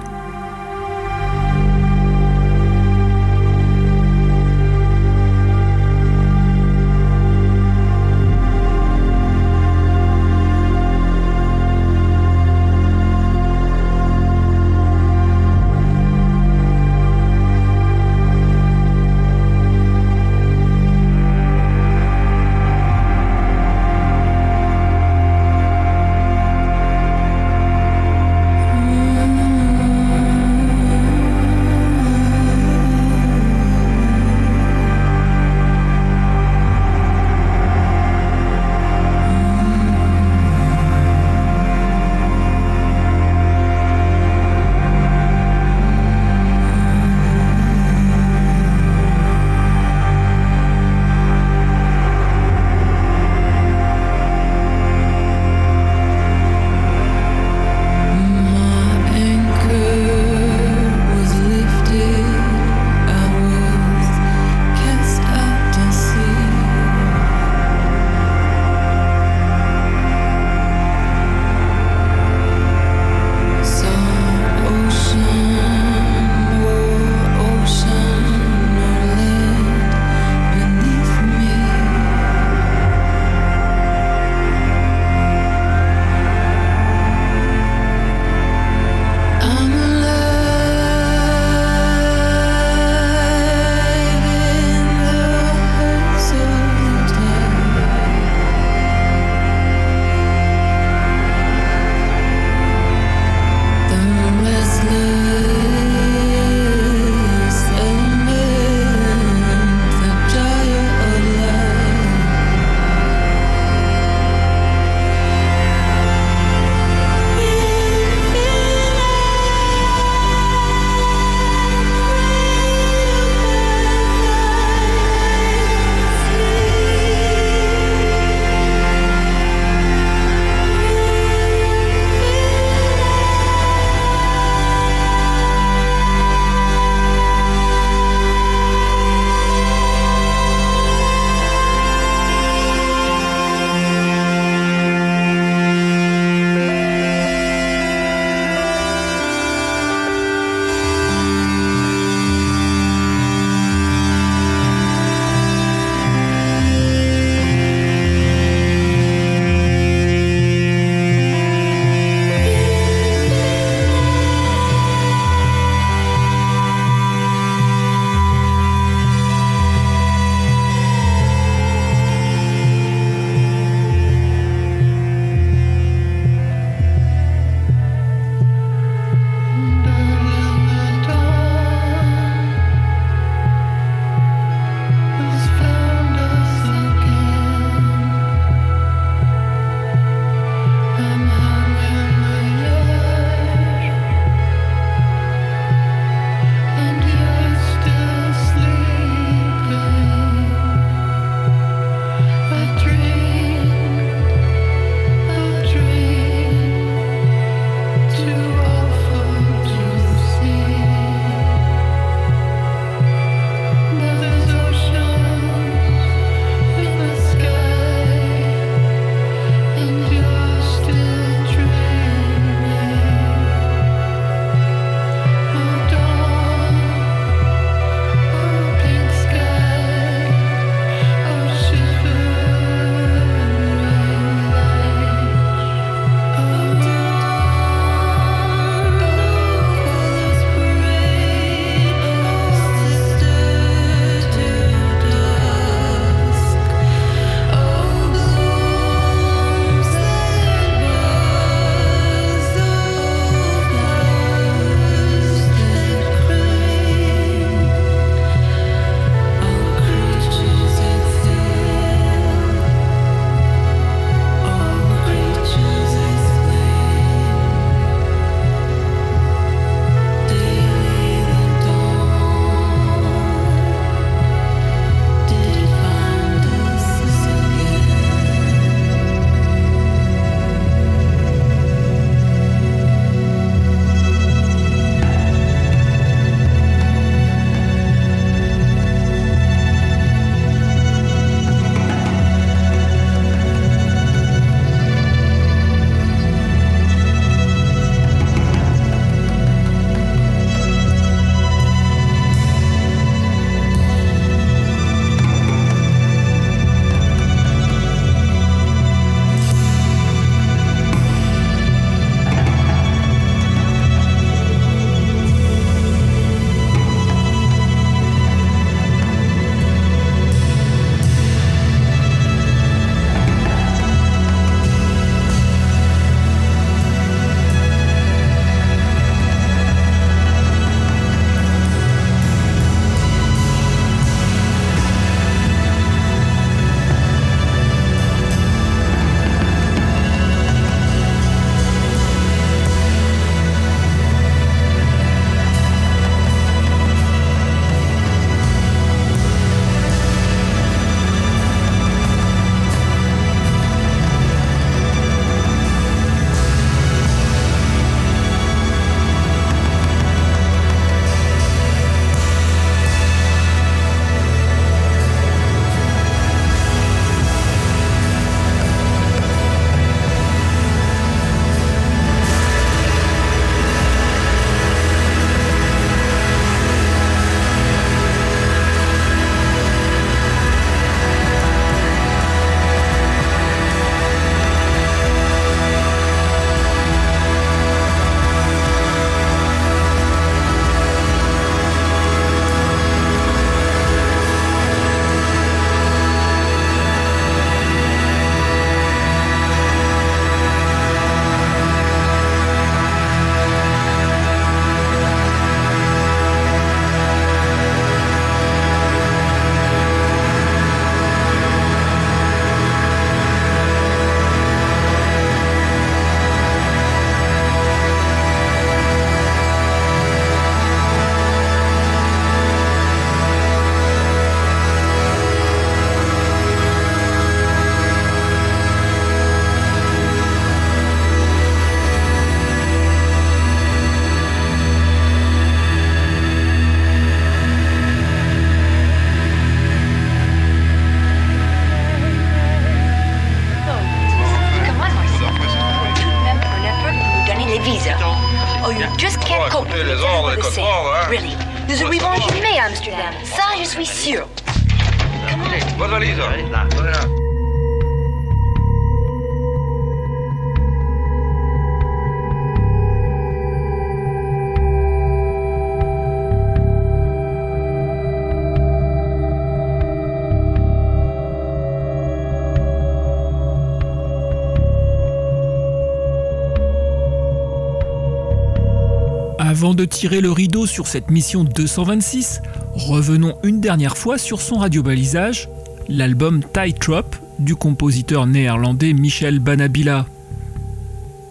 Tirer 479.85 480.20
le 480.20 480.30
rideau 480.30 480.66
sur 480.66 480.87
cette 480.87 481.11
mission 481.11 481.45
226, 481.45 482.41
revenons 482.74 483.37
une 483.43 483.61
dernière 483.61 483.97
fois 483.97 484.18
sur 484.18 484.41
son 484.41 484.59
radiobalisage, 484.59 485.49
l'album 485.89 486.43
Tightrope 486.53 487.16
du 487.39 487.55
compositeur 487.55 488.26
néerlandais 488.26 488.93
Michel 488.93 489.39
Banabila. 489.39 490.07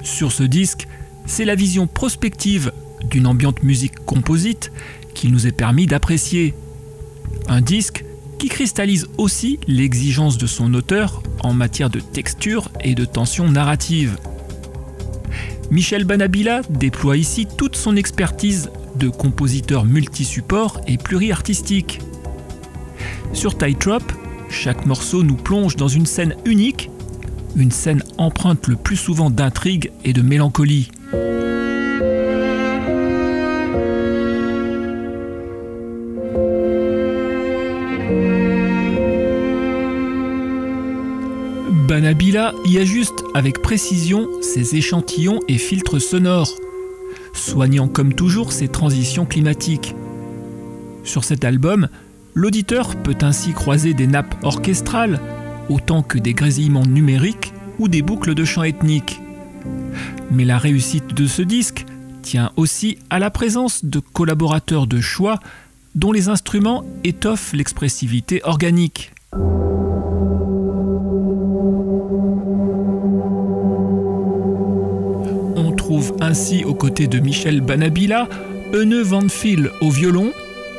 Sur 0.03 0.31
ce 0.31 0.43
disque, 0.43 0.87
c'est 1.25 1.45
la 1.45 1.55
vision 1.55 1.87
prospective 1.87 2.71
d'une 3.09 3.27
ambiante 3.27 3.63
musique 3.63 4.03
composite 4.05 4.71
qu'il 5.13 5.31
nous 5.31 5.47
est 5.47 5.51
permis 5.51 5.85
d'apprécier. 5.85 6.53
Un 7.47 7.61
disque 7.61 8.05
qui 8.39 8.49
cristallise 8.49 9.07
aussi 9.17 9.59
l'exigence 9.67 10.37
de 10.37 10.47
son 10.47 10.73
auteur 10.73 11.21
en 11.41 11.53
matière 11.53 11.89
de 11.89 11.99
texture 11.99 12.69
et 12.81 12.95
de 12.95 13.05
tension 13.05 13.47
narrative. 13.49 14.17
Michel 15.71 16.03
Banabila 16.03 16.63
déploie 16.69 17.15
ici 17.15 17.47
toute 17.57 17.77
son 17.77 17.95
expertise 17.95 18.69
de 18.97 19.07
compositeur 19.07 19.85
multi-support 19.85 20.81
et 20.85 20.97
pluriartistique. 20.97 21.99
Sur 23.31 23.57
Tightrope, 23.57 24.11
chaque 24.49 24.85
morceau 24.85 25.23
nous 25.23 25.37
plonge 25.37 25.77
dans 25.77 25.87
une 25.87 26.05
scène 26.05 26.35
unique, 26.43 26.89
une 27.55 27.71
scène 27.71 28.03
empreinte 28.17 28.67
le 28.67 28.75
plus 28.75 28.97
souvent 28.97 29.29
d'intrigue 29.29 29.93
et 30.03 30.11
de 30.11 30.21
mélancolie. 30.21 30.91
Ajuste 42.77 43.23
avec 43.33 43.61
précision 43.61 44.27
ses 44.41 44.75
échantillons 44.75 45.39
et 45.47 45.57
filtres 45.57 46.01
sonores, 46.01 46.55
soignant 47.33 47.87
comme 47.87 48.13
toujours 48.13 48.51
ses 48.51 48.67
transitions 48.67 49.25
climatiques. 49.25 49.95
Sur 51.03 51.23
cet 51.23 51.43
album, 51.43 51.89
l'auditeur 52.33 52.95
peut 52.95 53.17
ainsi 53.21 53.53
croiser 53.53 53.93
des 53.93 54.07
nappes 54.07 54.35
orchestrales, 54.43 55.19
autant 55.69 56.03
que 56.03 56.17
des 56.17 56.33
grésillements 56.33 56.85
numériques 56.85 57.53
ou 57.79 57.87
des 57.87 58.01
boucles 58.01 58.35
de 58.35 58.45
chants 58.45 58.63
ethniques. 58.63 59.19
Mais 60.29 60.45
la 60.45 60.57
réussite 60.57 61.13
de 61.13 61.25
ce 61.27 61.41
disque 61.41 61.85
tient 62.21 62.51
aussi 62.55 62.99
à 63.09 63.19
la 63.19 63.29
présence 63.29 63.83
de 63.83 63.99
collaborateurs 63.99 64.87
de 64.87 65.01
choix 65.01 65.39
dont 65.95 66.11
les 66.11 66.29
instruments 66.29 66.83
étoffent 67.03 67.53
l'expressivité 67.53 68.41
organique. 68.43 69.11
Ainsi 76.21 76.63
aux 76.63 76.73
côtés 76.73 77.07
de 77.07 77.19
Michel 77.19 77.59
Banabila, 77.59 78.29
Eune 78.73 79.01
Van 79.01 79.27
Phil 79.27 79.71
au 79.81 79.89
violon, 79.89 80.31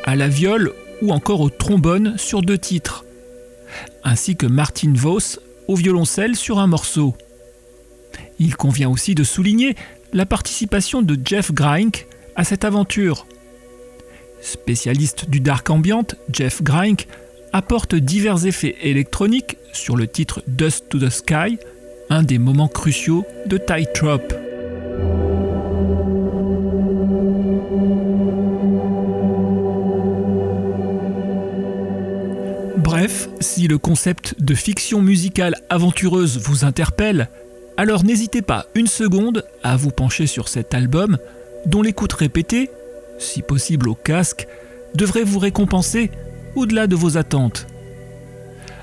à 0.05 0.17
la 0.17 0.29
viole 0.29 0.73
ou 1.03 1.13
encore 1.13 1.43
au 1.43 1.51
trombone 1.51 2.17
sur 2.17 2.41
deux 2.41 2.57
titres, 2.57 3.05
ainsi 4.05 4.37
que 4.37 4.47
Martin 4.47 4.93
Vos 4.95 5.39
au 5.69 5.75
violoncelle 5.77 6.35
sur 6.35 6.59
un 6.59 6.67
morceau. 6.67 7.15
Il 8.39 8.57
convient 8.57 8.89
aussi 8.89 9.15
de 9.15 9.23
souligner 9.23 9.77
la 10.15 10.25
participation 10.25 11.03
de 11.03 11.19
Jeff 11.23 11.53
Grink 11.53 12.07
à 12.35 12.45
cette 12.45 12.65
aventure. 12.65 13.27
Spécialiste 14.41 15.29
du 15.29 15.41
dark 15.41 15.69
ambient, 15.69 16.07
Jeff 16.33 16.63
Grink 16.63 17.07
apporte 17.53 17.95
divers 17.95 18.47
effets 18.47 18.77
électroniques 18.81 19.59
sur 19.75 19.97
le 19.97 20.07
titre 20.07 20.43
Dust 20.47 20.87
to 20.89 20.99
the 20.99 21.11
Sky, 21.11 21.59
un 22.09 22.23
des 22.23 22.39
moments 22.39 22.69
cruciaux 22.69 23.27
de 23.47 23.59
Tightrope. 23.59 24.52
Bref, 32.79 33.29
si 33.41 33.69
le 33.69 33.79
concept 33.79 34.35
de 34.41 34.55
fiction 34.55 35.03
musicale 35.03 35.57
aventureuse 35.71 36.39
vous 36.39 36.65
interpelle, 36.65 37.29
alors 37.77 38.05
n'hésitez 38.05 38.43
pas 38.43 38.67
une 38.75 38.87
seconde 38.87 39.45
à 39.63 39.77
vous 39.77 39.91
pencher 39.91 40.27
sur 40.27 40.49
cet 40.49 40.75
album 40.75 41.17
dont 41.67 41.83
l'écoute 41.83 42.13
répétée, 42.13 42.71
si 43.19 43.43
possible 43.43 43.89
au 43.89 43.95
casque, 43.95 44.47
devrait 44.95 45.25
vous 45.25 45.39
récompenser 45.39 46.11
au-delà 46.55 46.87
de 46.87 46.95
vos 46.95 47.17
attentes. 47.17 47.67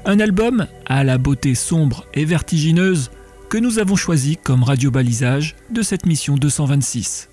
Un 0.05 0.20
album 0.20 0.66
à 0.86 1.03
la 1.03 1.18
beauté 1.18 1.55
sombre 1.55 2.05
et 2.14 2.26
vertigineuse 2.26 3.12
que 3.50 3.58
nous 3.58 3.80
avons 3.80 3.95
choisi 3.95 4.38
comme 4.38 4.62
radio-balisage 4.62 5.56
de 5.72 5.82
cette 5.82 6.06
mission 6.06 6.36
226. 6.36 7.30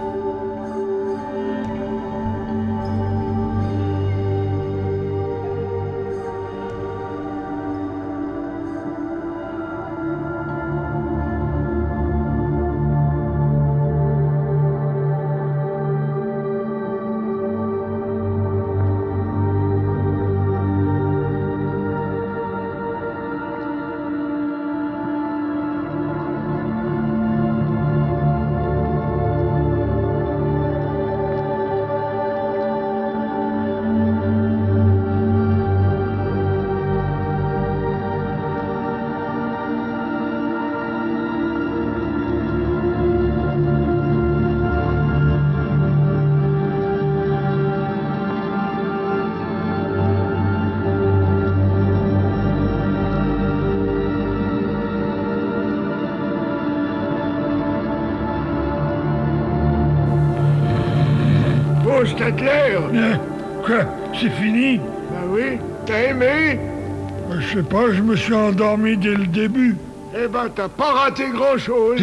pas, 67.73 67.91
je 67.91 68.03
me 68.03 68.15
suis 68.15 68.35
endormi 68.35 68.99
dès 68.99 69.15
le 69.15 69.27
début. 69.27 69.77
Eh 70.15 70.29
ben, 70.29 70.51
t'as 70.55 70.69
pas 70.69 70.93
raté 70.93 71.25
grand-chose. 71.33 71.97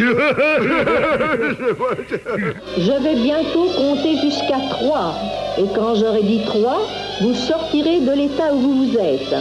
Je 2.76 3.02
vais 3.04 3.14
bientôt 3.14 3.68
compter 3.76 4.16
jusqu'à 4.16 4.58
trois. 4.70 5.14
Et 5.58 5.66
quand 5.76 5.94
j'aurai 5.94 6.24
dit 6.24 6.42
trois, 6.44 6.80
vous 7.20 7.34
sortirez 7.34 8.00
de 8.00 8.12
l'état 8.12 8.52
où 8.52 8.58
vous 8.58 8.84
vous 8.84 8.98
êtes. 8.98 9.32